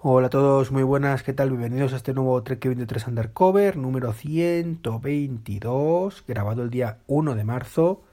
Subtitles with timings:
[0.00, 1.50] Hola a todos, muy buenas, ¿qué tal?
[1.50, 8.04] Bienvenidos a este nuevo Trek 23 Undercover número 122, grabado el día 1 de marzo.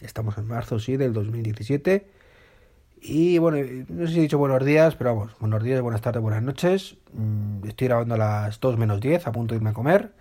[0.00, 2.08] Estamos en marzo, sí, del 2017.
[3.02, 3.58] Y bueno,
[3.90, 6.96] no sé si he dicho buenos días, pero vamos, buenos días, buenas tardes, buenas noches.
[7.12, 10.12] Mm, estoy grabando a las 2 menos 10, a punto de irme a comer.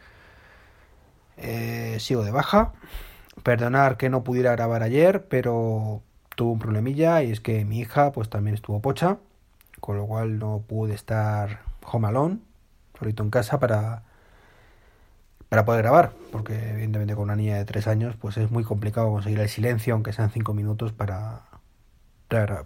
[1.38, 2.74] Eh, sigo de baja.
[3.42, 6.04] Perdonar que no pudiera grabar ayer, pero
[6.36, 9.20] tuve un problemilla y es que mi hija pues también estuvo pocha
[9.80, 12.40] con lo cual no pude estar home alone,
[12.98, 14.04] solito en casa para,
[15.50, 19.10] para poder grabar, porque evidentemente con una niña de tres años pues es muy complicado
[19.12, 21.44] conseguir el silencio, aunque sean cinco minutos, para,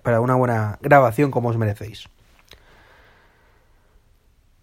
[0.01, 2.09] para una buena grabación como os merecéis.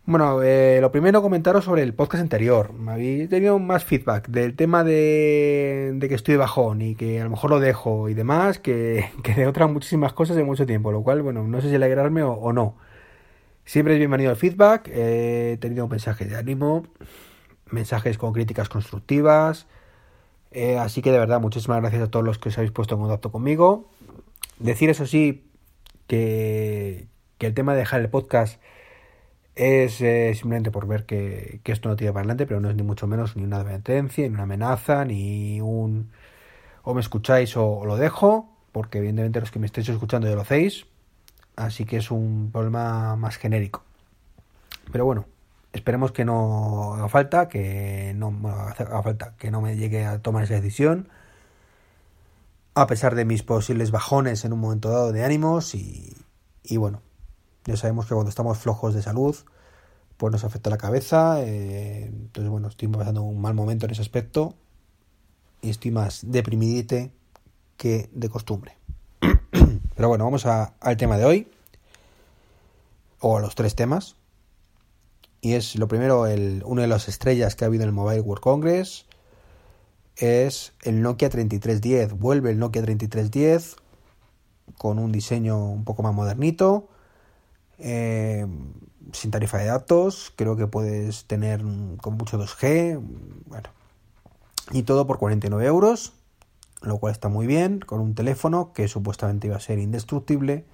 [0.07, 2.71] Bueno, eh, lo primero comentaros sobre el podcast anterior.
[2.87, 7.31] Habéis tenido más feedback del tema de, de, que estoy bajón y que a lo
[7.31, 11.03] mejor lo dejo y demás, que, que de otras muchísimas cosas de mucho tiempo, lo
[11.03, 12.77] cual, bueno, no sé si alegrarme o, o no.
[13.65, 16.85] Siempre es bienvenido el feedback, eh, he tenido mensajes de ánimo,
[17.73, 19.67] mensajes con críticas constructivas,
[20.53, 23.01] eh, así que de verdad muchísimas gracias a todos los que os habéis puesto en
[23.01, 23.91] contacto conmigo.
[24.61, 25.51] Decir eso sí,
[26.07, 28.61] que, que el tema de dejar el podcast
[29.57, 32.77] es eh, simplemente por ver que, que, esto no tiene para adelante, pero no es
[32.77, 36.11] ni mucho menos ni una advertencia, ni una amenaza, ni un
[36.83, 40.35] o me escucháis o, o, lo dejo, porque evidentemente los que me estéis escuchando ya
[40.37, 40.87] lo hacéis,
[41.57, 43.83] así que es un problema más genérico.
[44.93, 45.27] Pero bueno,
[45.73, 50.21] esperemos que no haga falta, que no bueno, haga falta, que no me llegue a
[50.21, 51.09] tomar esa decisión,
[52.75, 56.15] a pesar de mis posibles bajones en un momento dado de ánimos y,
[56.63, 57.03] y bueno,
[57.67, 59.37] ya sabemos que cuando estamos flojos de salud,
[60.17, 61.43] pues nos afecta la cabeza.
[61.43, 64.55] Eh, entonces, bueno, estoy pasando un mal momento en ese aspecto.
[65.63, 67.13] Y estoy más deprimidite
[67.77, 68.77] que de costumbre.
[69.97, 71.51] Pero bueno, vamos a, al tema de hoy.
[73.19, 74.15] O a los tres temas.
[75.41, 78.21] Y es lo primero, el, una de las estrellas que ha habido en el Mobile
[78.21, 79.07] World Congress.
[80.17, 82.13] Es el Nokia 3310.
[82.17, 83.77] Vuelve el Nokia 3310
[84.79, 86.91] con un diseño un poco más modernito
[87.79, 88.47] eh,
[89.13, 91.63] sin tarifa de datos, creo que puedes tener
[92.01, 93.01] con mucho 2G,
[93.47, 93.69] bueno,
[94.73, 96.13] y todo por 49 euros,
[96.83, 100.65] lo cual está muy bien, con un teléfono que supuestamente iba a ser indestructible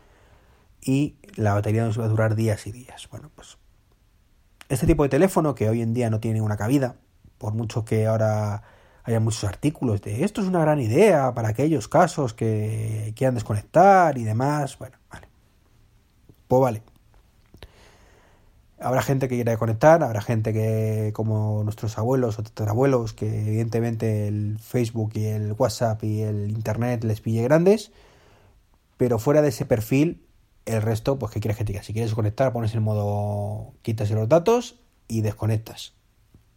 [0.80, 3.08] y la batería nos iba a durar días y días.
[3.10, 3.58] Bueno, pues
[4.68, 6.96] este tipo de teléfono que hoy en día no tiene una cabida,
[7.38, 8.62] por mucho que ahora
[9.04, 14.16] haya muchos artículos de esto es una gran idea para aquellos casos que quieran desconectar
[14.16, 15.28] y demás, bueno, vale.
[16.48, 16.82] Pues vale,
[18.82, 24.28] Habrá gente que quiera conectar, habrá gente que, como nuestros abuelos o tatarabuelos, que evidentemente
[24.28, 27.92] el Facebook y el WhatsApp y el Internet les pille grandes,
[28.96, 30.26] pero fuera de ese perfil,
[30.66, 31.82] el resto, pues, ¿qué quieres que te diga?
[31.82, 35.94] Si quieres conectar, pones en modo quitas los datos y desconectas.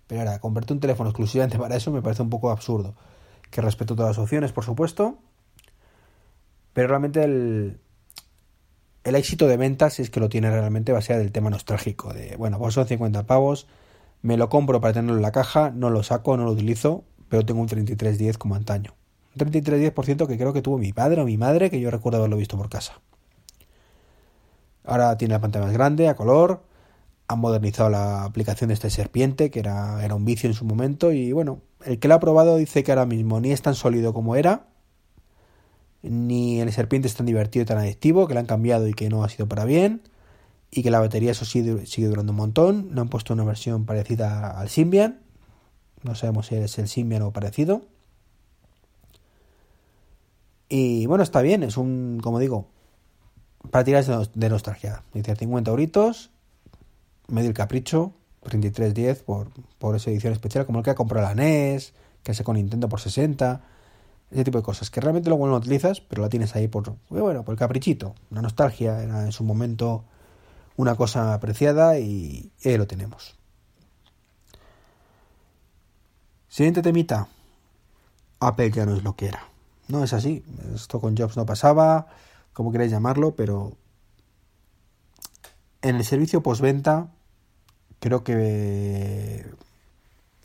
[0.07, 2.95] Pero ahora, convertir un teléfono exclusivamente para eso me parece un poco absurdo.
[3.51, 5.19] Que respeto todas las opciones, por supuesto,
[6.73, 7.79] pero realmente el,
[9.05, 12.11] el éxito de ventas, es que lo tiene realmente, va a ser del tema nostálgico.
[12.11, 13.67] De, bueno, pues son 50 pavos,
[14.23, 17.45] me lo compro para tenerlo en la caja, no lo saco, no lo utilizo, pero
[17.45, 18.95] tengo un 3310 como antaño.
[19.39, 22.35] Un 3310% que creo que tuvo mi padre o mi madre, que yo recuerdo haberlo
[22.35, 22.99] visto por casa.
[24.83, 26.63] Ahora tiene la pantalla más grande, a color.
[27.27, 31.11] Han modernizado la aplicación de este serpiente, que era, era un vicio en su momento.
[31.11, 34.13] Y bueno, el que lo ha probado dice que ahora mismo ni es tan sólido
[34.13, 34.65] como era,
[36.09, 39.09] ni el serpiente es tan divertido y tan adictivo, que lo han cambiado y que
[39.09, 40.01] no ha sido para bien,
[40.71, 42.89] y que la batería eso sigue, sigue durando un montón.
[42.91, 45.19] No han puesto una versión parecida al Symbian,
[46.03, 47.81] no sabemos si es el Symbian o parecido.
[50.69, 52.67] Y bueno, está bien, es un, como digo,
[53.71, 55.03] para tirar de nostalgia.
[55.13, 56.31] Dice 50 euritos,
[57.27, 59.49] medio el capricho, 33.10 por,
[59.79, 61.93] por esa edición especial, como el que ha comprado la NES,
[62.23, 63.61] que hace con Nintendo por 60
[64.31, 66.95] ese tipo de cosas, que realmente luego no lo utilizas, pero la tienes ahí por,
[67.09, 70.03] bueno, por caprichito, una nostalgia, era en su momento
[70.77, 73.35] una cosa apreciada y ahí lo tenemos.
[76.49, 77.27] Siguiente temita,
[78.39, 79.43] Apple ya no es lo que era.
[79.87, 82.07] No es así, esto con Jobs no pasaba,
[82.53, 83.73] como queréis llamarlo, pero
[85.81, 87.07] en el servicio postventa
[87.99, 89.45] creo que,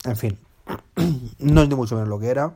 [0.03, 0.37] en fin,
[1.39, 2.55] no es ni mucho menos lo que era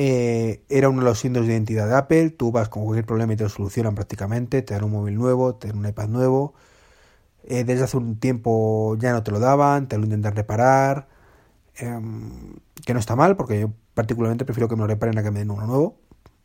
[0.00, 2.30] eh, era uno de los signos de identidad de Apple.
[2.30, 4.62] Tú vas con cualquier problema y te lo solucionan prácticamente.
[4.62, 6.54] Te dan un móvil nuevo, te dan un iPad nuevo.
[7.44, 11.08] Eh, desde hace un tiempo ya no te lo daban, te lo intentan reparar.
[11.76, 12.56] Em,
[12.86, 15.40] que no está mal, porque yo particularmente prefiero que me lo reparen a que me
[15.40, 15.96] den uno nuevo.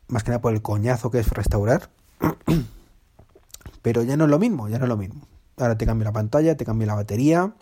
[0.08, 1.90] Más que nada por el coñazo que es restaurar.
[3.82, 5.28] Pero ya no es lo mismo, ya no es lo mismo.
[5.58, 7.54] ahora te cambia la pantalla, te cambia la batería.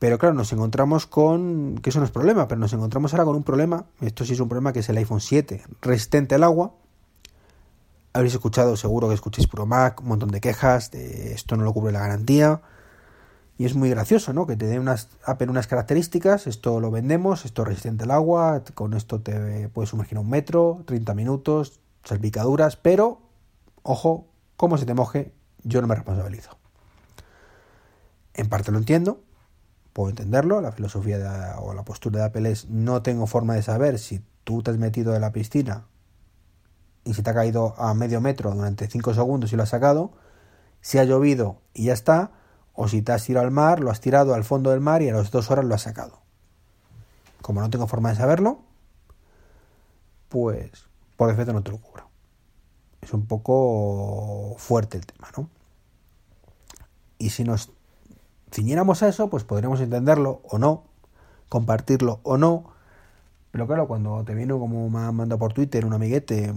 [0.00, 3.36] Pero claro, nos encontramos con, que eso no es problema, pero nos encontramos ahora con
[3.36, 6.72] un problema, esto sí es un problema que es el iPhone 7, resistente al agua.
[8.14, 11.74] Habréis escuchado, seguro que escuchéis Puro Mac, un montón de quejas, de esto no lo
[11.74, 12.62] cubre la garantía.
[13.58, 14.46] Y es muy gracioso, ¿no?
[14.46, 18.62] Que te dé unas Apple unas características, esto lo vendemos, esto es resistente al agua,
[18.72, 23.20] con esto te puedes sumergir un metro, 30 minutos, salpicaduras, pero,
[23.82, 26.56] ojo, como se te moje, yo no me responsabilizo.
[28.32, 29.20] En parte lo entiendo,
[29.92, 33.98] puedo entenderlo, la filosofía o la postura de Apple es no tengo forma de saber
[33.98, 35.86] si tú te has metido en la piscina
[37.04, 40.12] y se te ha caído a medio metro durante 5 segundos y lo has sacado,
[40.80, 42.32] si ha llovido y ya está,
[42.74, 45.08] o si te has tirado al mar, lo has tirado al fondo del mar y
[45.08, 46.20] a las dos horas lo has sacado.
[47.42, 48.60] Como no tengo forma de saberlo,
[50.28, 50.86] pues
[51.16, 52.08] por defecto no te lo cubro.
[53.00, 55.48] Es un poco fuerte el tema, ¿no?
[57.18, 57.72] Y si nos
[58.50, 60.84] ciñéramos a eso, pues podríamos entenderlo o no,
[61.48, 62.72] compartirlo o no.
[63.50, 66.52] Pero claro, cuando te vino como me ha mandado por Twitter un amiguete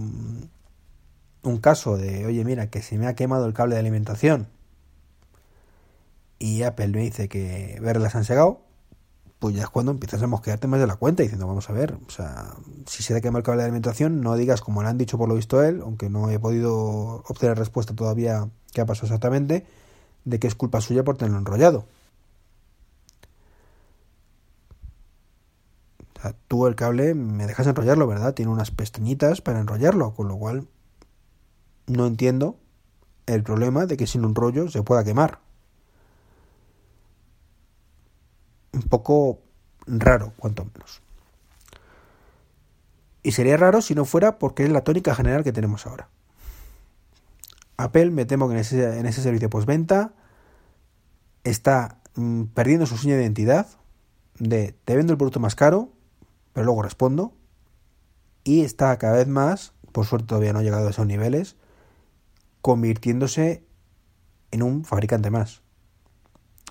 [1.44, 4.48] un caso de, oye, mira, que se me ha quemado el cable de alimentación
[6.40, 8.62] y Apple me dice que verlas han segado,
[9.40, 11.98] pues ya es cuando empiezas a mosquearte más de la cuenta diciendo, vamos a ver,
[12.08, 12.56] o sea,
[12.86, 15.30] si se te quema el cable de alimentación, no digas como le han dicho por
[15.30, 19.66] lo visto él, aunque no he podido obtener respuesta todavía qué ha pasado exactamente,
[20.26, 21.86] de que es culpa suya por tenerlo enrollado.
[26.18, 28.34] O sea, tú el cable me dejas enrollarlo, ¿verdad?
[28.34, 30.68] Tiene unas pestañitas para enrollarlo, con lo cual
[31.88, 32.58] no entiendo
[33.26, 35.40] el problema de que sin un rollo se pueda quemar.
[38.74, 39.40] un poco
[39.86, 41.02] raro, cuanto menos.
[43.22, 46.10] Y sería raro si no fuera porque es la tónica general que tenemos ahora.
[47.78, 50.14] Apple, me temo que en ese, en ese servicio postventa
[51.44, 53.68] está mm, perdiendo su seña de identidad
[54.40, 55.92] de te vendo el producto más caro,
[56.54, 57.34] pero luego respondo.
[58.44, 61.56] Y está cada vez más, por suerte todavía no ha llegado a esos niveles,
[62.62, 63.66] convirtiéndose
[64.52, 65.62] en un fabricante más.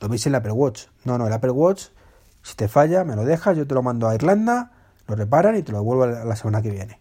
[0.00, 0.86] Lo veis en el Apple Watch.
[1.04, 1.86] No, no, el Apple Watch,
[2.42, 4.72] si te falla, me lo dejas, yo te lo mando a Irlanda,
[5.06, 7.00] lo reparan y te lo devuelvo la semana que viene.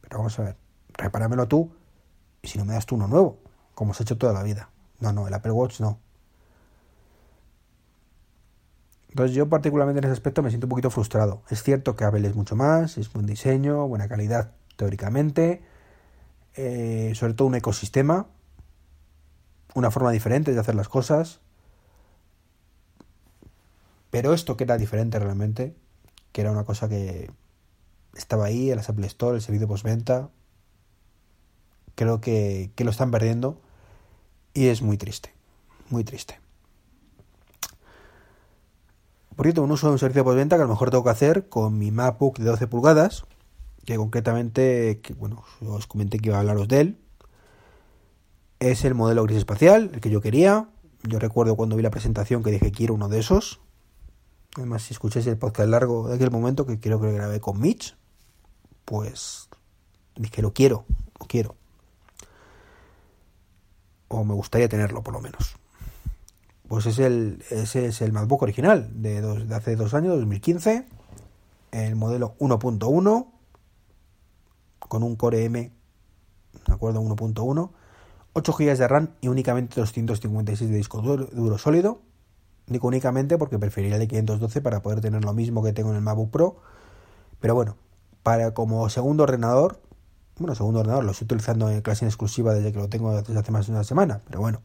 [0.00, 0.56] Pero vamos a ver,
[0.94, 1.72] repáramelo tú
[2.48, 3.38] si no me das tú uno nuevo,
[3.74, 4.70] como has hecho toda la vida.
[5.00, 6.00] No, no, el Apple Watch no.
[9.10, 11.42] Entonces yo particularmente en ese aspecto me siento un poquito frustrado.
[11.50, 15.62] Es cierto que Apple es mucho más, es buen diseño, buena calidad teóricamente,
[16.54, 18.26] eh, sobre todo un ecosistema,
[19.74, 21.40] una forma diferente de hacer las cosas,
[24.10, 25.74] pero esto que era diferente realmente,
[26.32, 27.30] que era una cosa que
[28.14, 30.30] estaba ahí en las Apple Store, el servicio postventa,
[31.98, 33.60] creo que, que lo están perdiendo
[34.54, 35.34] y es muy triste,
[35.90, 36.38] muy triste.
[39.34, 41.48] Por cierto, un uso de un servicio postventa que a lo mejor tengo que hacer
[41.48, 43.24] con mi MacBook de 12 pulgadas,
[43.84, 46.98] que concretamente, bueno, os comenté que iba a hablaros de él.
[48.60, 50.68] Es el modelo gris espacial, el que yo quería.
[51.02, 53.60] Yo recuerdo cuando vi la presentación que dije quiero uno de esos.
[54.56, 57.96] Además, si escucháis el podcast largo de aquel momento, que creo que grabé con Mitch,
[58.84, 59.48] pues
[60.16, 60.84] dije, lo quiero,
[61.20, 61.54] lo quiero.
[64.08, 65.56] O me gustaría tenerlo, por lo menos.
[66.66, 70.86] Pues es el, ese es el MacBook original de, de hace dos años, 2015.
[71.72, 73.26] El modelo 1.1
[74.78, 75.72] con un Core M,
[76.66, 77.70] de acuerdo, 1.1.
[78.34, 82.02] 8 GB de RAM y únicamente 256 de disco duro sólido
[82.68, 85.96] Digo únicamente porque preferiría el de 512 para poder tener lo mismo que tengo en
[85.96, 86.56] el MacBook Pro.
[87.40, 87.76] Pero bueno,
[88.22, 89.80] para como segundo ordenador,
[90.38, 93.50] bueno, segundo ordenador lo estoy utilizando en clase exclusiva desde que lo tengo desde hace
[93.50, 94.62] más de una semana, pero bueno.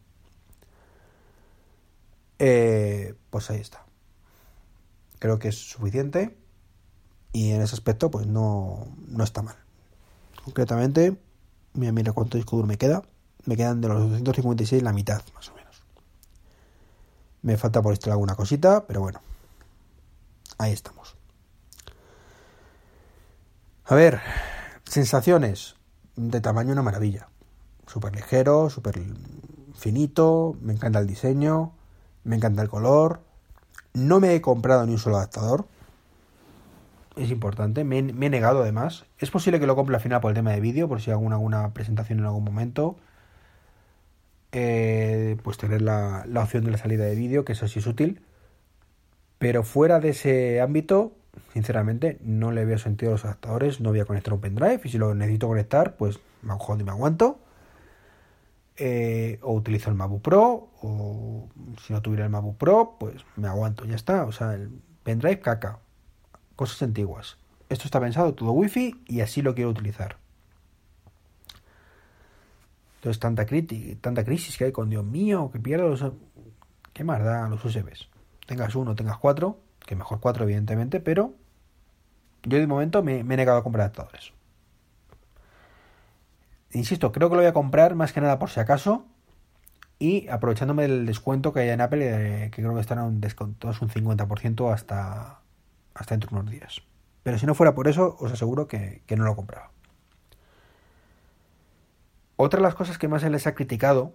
[2.39, 3.85] Eh, pues ahí está.
[5.19, 6.37] Creo que es suficiente
[7.31, 9.55] y en ese aspecto pues no, no está mal.
[10.43, 11.17] Concretamente,
[11.73, 13.03] mira, mira cuánto disco duro me queda.
[13.45, 15.83] Me quedan de los 256 la mitad, más o menos.
[17.41, 19.21] Me falta por esto alguna cosita, pero bueno.
[20.57, 21.15] Ahí estamos.
[23.85, 24.21] A ver,
[24.93, 25.75] sensaciones
[26.15, 27.27] de tamaño una maravilla.
[27.87, 29.01] Súper ligero, súper
[29.75, 31.73] finito, me encanta el diseño,
[32.23, 33.21] me encanta el color.
[33.93, 35.65] No me he comprado ni un solo adaptador.
[37.15, 39.05] Es importante, me, he negado además.
[39.17, 41.27] Es posible que lo compre al final por el tema de vídeo, por si hago
[41.27, 42.95] alguna presentación en algún momento.
[44.51, 47.87] Eh, pues tener la, la, opción de la salida de vídeo, que eso sí es
[47.87, 48.21] útil.
[49.39, 51.13] Pero fuera de ese ámbito,
[51.53, 53.79] sinceramente, no le veo sentido a los adaptadores.
[53.81, 56.91] No voy a conectar un pendrive y si lo necesito conectar, pues me y me
[56.91, 57.39] aguanto.
[58.77, 61.47] eh, o utilizo el MacBook Pro, o
[61.85, 64.25] si no tuviera el MacBook Pro, pues me aguanto, ya está.
[64.25, 64.69] O sea, el
[65.03, 65.79] pendrive caca,
[66.55, 67.37] cosas antiguas.
[67.69, 70.17] Esto está pensado todo wifi y así lo quiero utilizar.
[72.95, 73.45] Entonces, tanta,
[74.01, 76.03] tanta crisis que hay con Dios mío, que pierdo los.
[76.93, 78.09] ¿Qué más da los USBs?
[78.45, 81.33] Tengas uno, tengas cuatro, que mejor cuatro, evidentemente, pero
[82.43, 84.33] yo de momento me, he negado a comprar adaptadores.
[86.71, 89.05] Insisto, creo que lo voy a comprar más que nada por si acaso.
[89.99, 93.21] Y aprovechándome del descuento que hay en Apple, eh, que creo que están en un
[93.21, 95.39] descuento, es un 50% hasta,
[95.93, 96.81] hasta dentro de unos días.
[97.21, 99.71] Pero si no fuera por eso, os aseguro que no lo compraba.
[102.35, 104.13] Otra de las cosas que más se les ha criticado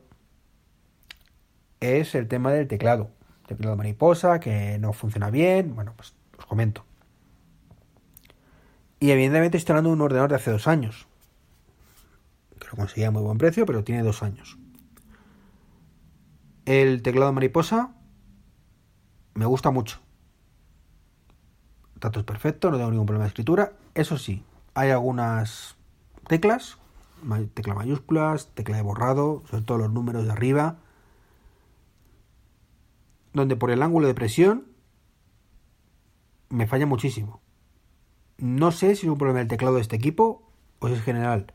[1.81, 3.11] es el tema del teclado.
[3.49, 5.75] Teclado mariposa, que no funciona bien.
[5.75, 6.85] Bueno, pues os comento.
[9.01, 11.09] Y evidentemente estoy hablando de un ordenador de hace dos años.
[12.61, 14.59] Que lo conseguía a muy buen precio, pero tiene dos años.
[16.65, 17.95] El teclado mariposa
[19.35, 19.99] me gusta mucho.
[21.99, 23.73] Tanto es perfecto, no tengo ningún problema de escritura.
[23.95, 25.77] Eso sí, hay algunas
[26.29, 26.79] teclas
[27.55, 30.77] tecla mayúsculas, tecla de borrado, sobre todo los números de arriba,
[33.39, 34.67] donde por el ángulo de presión
[36.49, 37.41] me falla muchísimo.
[38.39, 40.43] No sé si es un problema del teclado de este equipo
[40.79, 41.53] o si es general.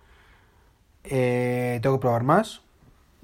[1.04, 2.62] Eh, tengo que probar más.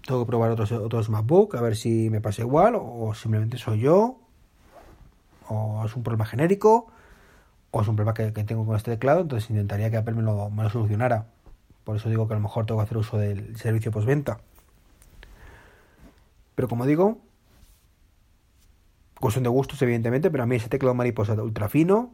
[0.05, 3.81] Tengo que probar otros, otros MacBook a ver si me pasa igual o simplemente soy
[3.81, 4.19] yo
[5.49, 6.87] o es un problema genérico
[7.71, 9.21] o es un problema que, tengo con este teclado.
[9.21, 11.27] Entonces intentaría que Apple me lo, me lo solucionara.
[11.83, 14.39] Por eso digo que a lo mejor tengo que hacer uso del servicio postventa.
[16.55, 17.19] Pero como digo,
[19.19, 22.13] cuestión de gustos, evidentemente, pero a mí ese teclado mariposa ultra fino,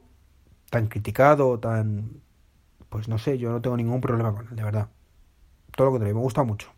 [0.69, 2.21] tan criticado, tan.
[2.89, 4.89] Pues no sé, yo no tengo ningún problema con él, de verdad.
[5.75, 6.71] Todo lo contrario, me gusta mucho.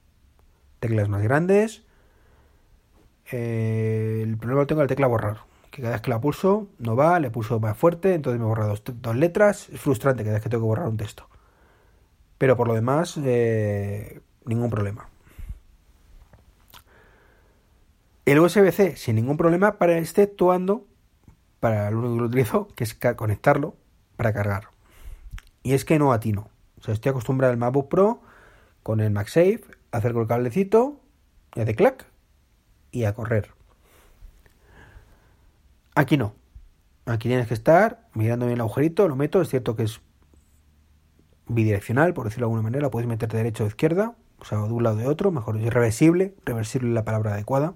[0.79, 1.83] Teclas más grandes.
[3.31, 5.41] Eh, el problema lo tengo en la tecla borrar.
[5.71, 8.65] Que cada vez que la pulso no va, le pulso más fuerte, entonces me borra
[8.65, 9.69] dos, dos letras.
[9.69, 11.27] Es frustrante cada vez que tengo que borrar un texto.
[12.37, 15.09] Pero por lo demás, eh, ningún problema.
[18.27, 20.85] El USB-C sin ningún problema para exceptuando
[21.61, 23.77] para lo único que lo utilizo, que es conectarlo
[24.17, 24.67] para cargar.
[25.63, 26.49] Y es que no atino.
[26.77, 28.21] O sea, estoy acostumbrado al MacBook Pro
[28.83, 29.61] con el MagSafe,
[29.93, 30.99] a hacer con el cablecito,
[31.55, 32.05] y hace clac
[32.91, 33.51] y a correr.
[35.95, 36.33] Aquí no.
[37.05, 40.01] Aquí tienes que estar mirando bien el agujerito, lo meto, es cierto que es
[41.47, 44.57] bidireccional, por decirlo de alguna manera, puedes meter de derecha o de izquierda, o sea,
[44.57, 47.75] de un lado o de otro, mejor es reversible, reversible es la palabra adecuada.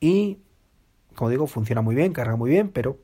[0.00, 0.38] Y,
[1.14, 2.98] como digo, funciona muy bien, carga muy bien, pero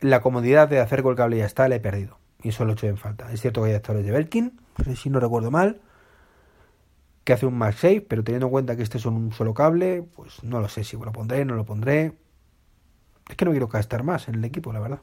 [0.00, 2.18] la comodidad de hacer con el cable ya está, la he perdido.
[2.42, 3.30] Y eso lo he hecho en falta.
[3.32, 4.60] Es cierto que hay adaptadores de Belkin,
[4.96, 5.80] si no recuerdo mal,
[7.24, 10.42] que hace un MagSafe, pero teniendo en cuenta que este es un solo cable, pues
[10.42, 12.12] no lo sé si lo pondré, no lo pondré.
[13.28, 15.00] Es que no quiero gastar más en el equipo, la verdad.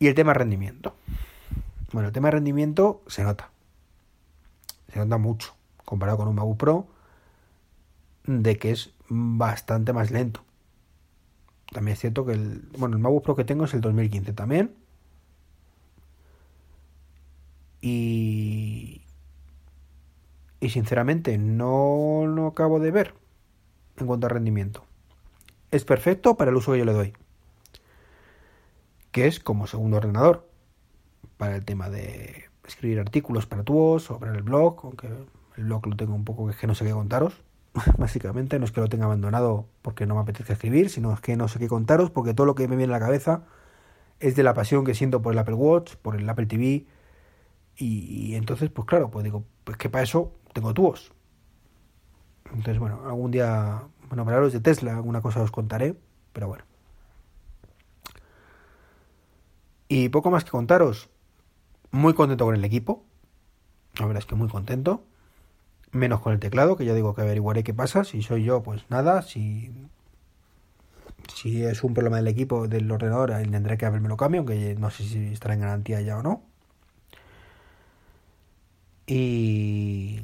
[0.00, 0.94] Y el tema rendimiento.
[1.92, 3.50] Bueno, el tema de rendimiento se nota.
[4.92, 5.54] Se nota mucho
[5.84, 6.86] comparado con un MacBook Pro
[8.28, 10.44] de que es bastante más lento.
[11.72, 14.74] También es cierto que el, bueno, el MacBook Pro que tengo es el 2015 también.
[17.80, 19.02] Y
[20.60, 23.14] y sinceramente no lo acabo de ver
[23.96, 24.84] en cuanto a rendimiento.
[25.70, 27.14] Es perfecto para el uso que yo le doy
[29.12, 30.48] que es como segundo ordenador
[31.36, 35.08] para el tema de escribir artículos para tu voz o para el blog, aunque
[35.56, 37.42] el blog lo tengo un poco que no sé qué contaros.
[37.98, 41.36] Básicamente no es que lo tenga abandonado porque no me apetezca escribir, sino es que
[41.36, 43.42] no sé qué contaros porque todo lo que me viene a la cabeza
[44.20, 46.86] es de la pasión que siento por el Apple Watch, por el Apple TV
[47.76, 51.12] y, entonces pues claro, pues digo, pues que para eso tengo tu voz.
[52.46, 55.94] Entonces bueno, algún día, bueno, para los de Tesla alguna cosa os contaré,
[56.32, 56.64] pero bueno.
[59.88, 61.08] Y poco más que contaros.
[61.90, 63.04] Muy contento con el equipo.
[63.98, 65.02] La verdad es que muy contento.
[65.92, 68.04] Menos con el teclado, que ya digo que averiguaré qué pasa.
[68.04, 69.22] Si soy yo, pues nada.
[69.22, 69.72] Si,
[71.34, 74.90] si es un problema del equipo, del ordenador, tendré que haberme lo cambio, aunque no
[74.90, 76.42] sé si estará en garantía ya o no.
[79.06, 80.20] Y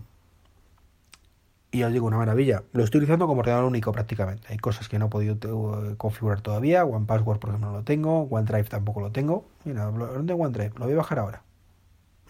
[1.75, 2.63] y os digo, una maravilla.
[2.73, 4.47] Lo estoy utilizando como ordenador único prácticamente.
[4.49, 6.85] Hay cosas que no he podido eh, configurar todavía.
[6.85, 8.29] One Password, por ejemplo, no lo tengo.
[8.31, 9.45] OneDrive tampoco lo tengo.
[9.65, 10.75] Mira, ¿dónde OneDrive?
[10.77, 11.43] Lo voy a bajar ahora.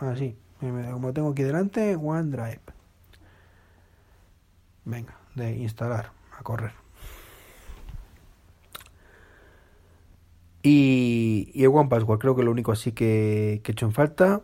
[0.00, 0.34] Ah, sí.
[0.60, 2.60] Como tengo aquí delante, OneDrive.
[4.84, 6.72] Venga, de instalar, a correr.
[10.62, 14.40] Y, el One Password, creo que lo único así que, que he hecho en falta.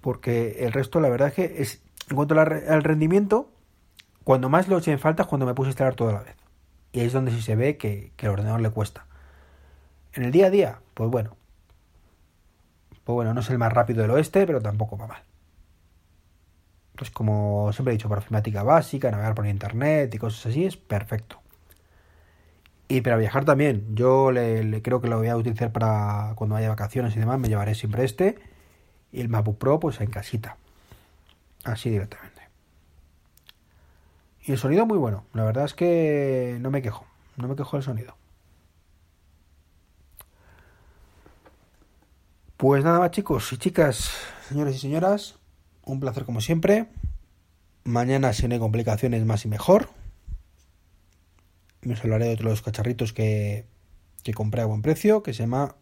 [0.00, 3.50] porque el resto la verdad es que es en cuanto al rendimiento
[4.24, 6.36] cuando más lo eché en falta es cuando me puse a instalar toda la vez
[6.92, 9.06] y ahí es donde sí se ve que, que al ordenador le cuesta
[10.14, 11.36] en el día a día pues bueno
[13.04, 15.22] pues bueno no es el más rápido del oeste pero tampoco va mal
[17.00, 20.76] pues como siempre he dicho para informática básica navegar por internet y cosas así es
[20.76, 21.40] perfecto
[22.90, 23.94] y para viajar también.
[23.94, 27.38] Yo le, creo que lo voy a utilizar para cuando vaya vacaciones y demás.
[27.38, 28.36] Me llevaré siempre este.
[29.12, 30.56] Y el MacBook Pro, pues en casita.
[31.62, 32.48] Así directamente.
[34.42, 35.24] Y el sonido muy bueno.
[35.34, 37.06] La verdad es que no me quejo.
[37.36, 38.16] No me quejo del sonido.
[42.56, 44.10] Pues nada más chicos y chicas,
[44.48, 45.39] señores y señoras.
[45.90, 46.86] Un placer como siempre.
[47.84, 49.88] Mañana si no hay complicaciones más y mejor
[51.88, 53.64] os hablaré de otros cacharritos que,
[54.22, 55.76] que compré a buen precio, que se llama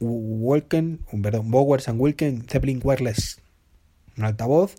[0.00, 3.40] Wilken, perdón, Bowers and Wilken Zeppelin Wireless,
[4.16, 4.76] un altavoz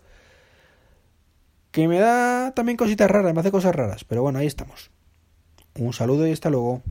[1.71, 4.89] que me da también cositas raras, me hace cosas raras, pero bueno, ahí estamos.
[5.75, 6.81] Un saludo y hasta luego.